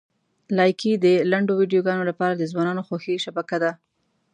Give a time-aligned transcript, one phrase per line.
[0.57, 3.71] لایکي د لنډو ویډیوګانو لپاره د ځوانانو خوښې شبکه ده.